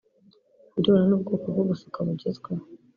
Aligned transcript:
Ku 0.71 0.75
birebana 0.77 1.05
n’ubwoko 1.07 1.45
bwo 1.53 1.63
gusuka 1.69 1.97
bugezweho 2.07 2.63